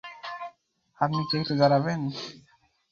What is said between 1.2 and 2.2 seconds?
কি একটু দাঁড়াবেন?